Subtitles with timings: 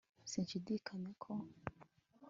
[0.31, 1.31] sinshidikanya ko